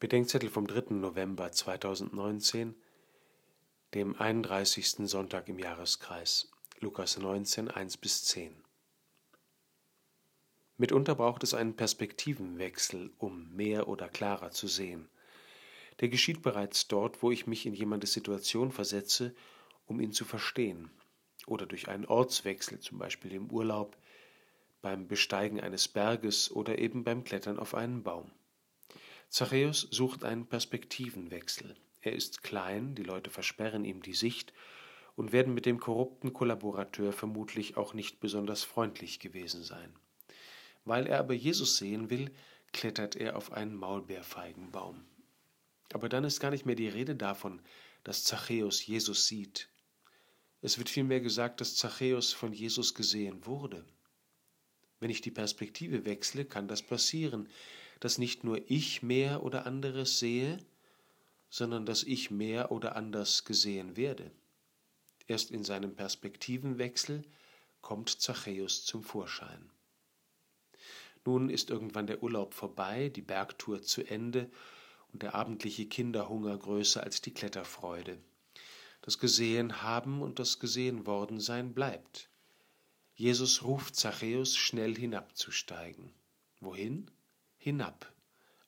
[0.00, 0.94] Bedenkzettel vom 3.
[0.94, 2.76] November 2019,
[3.94, 5.08] dem 31.
[5.08, 8.54] Sonntag im Jahreskreis, Lukas 19, 1 bis 10.
[10.76, 15.08] Mitunter braucht es einen Perspektivenwechsel, um mehr oder klarer zu sehen.
[15.98, 19.34] Der geschieht bereits dort, wo ich mich in jemandes Situation versetze,
[19.86, 20.92] um ihn zu verstehen,
[21.48, 23.96] oder durch einen Ortswechsel, zum Beispiel im Urlaub,
[24.80, 28.30] beim Besteigen eines Berges oder eben beim Klettern auf einen Baum.
[29.28, 31.76] Zachäus sucht einen Perspektivenwechsel.
[32.00, 34.52] Er ist klein, die Leute versperren ihm die Sicht
[35.16, 39.94] und werden mit dem korrupten Kollaborateur vermutlich auch nicht besonders freundlich gewesen sein.
[40.84, 42.30] Weil er aber Jesus sehen will,
[42.72, 45.04] klettert er auf einen Maulbeerfeigenbaum.
[45.92, 47.60] Aber dann ist gar nicht mehr die Rede davon,
[48.04, 49.68] dass Zachäus Jesus sieht.
[50.60, 53.84] Es wird vielmehr gesagt, dass Zachäus von Jesus gesehen wurde.
[55.00, 57.48] Wenn ich die Perspektive wechsle, kann das passieren,
[58.00, 60.58] dass nicht nur ich mehr oder anderes sehe,
[61.50, 64.30] sondern dass ich mehr oder anders gesehen werde.
[65.26, 67.22] Erst in seinem Perspektivenwechsel
[67.80, 69.70] kommt Zachäus zum Vorschein.
[71.24, 74.50] Nun ist irgendwann der Urlaub vorbei, die Bergtour zu Ende
[75.12, 78.18] und der abendliche Kinderhunger größer als die Kletterfreude.
[79.02, 82.30] Das Gesehen haben und das Gesehen worden sein bleibt.
[83.14, 86.12] Jesus ruft Zachäus, schnell hinabzusteigen.
[86.60, 87.10] Wohin?
[87.68, 88.10] Hinab,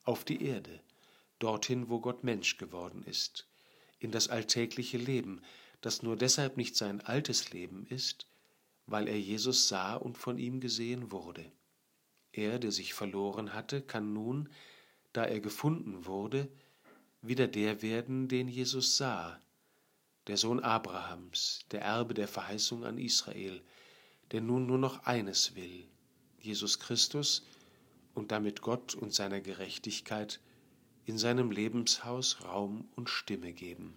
[0.04, 0.78] auf die Erde,
[1.38, 3.48] dorthin, wo Gott Mensch geworden ist,
[3.98, 5.40] in das alltägliche Leben,
[5.80, 8.26] das nur deshalb nicht sein altes Leben ist,
[8.84, 11.50] weil er Jesus sah und von ihm gesehen wurde.
[12.32, 14.50] Er, der sich verloren hatte, kann nun,
[15.14, 16.46] da er gefunden wurde,
[17.22, 19.40] wieder der werden, den Jesus sah,
[20.26, 23.62] der Sohn Abrahams, der Erbe der Verheißung an Israel,
[24.30, 25.88] der nun nur noch eines will,
[26.38, 27.46] Jesus Christus,
[28.14, 30.40] und damit Gott und seiner Gerechtigkeit
[31.04, 33.96] in seinem Lebenshaus Raum und Stimme geben.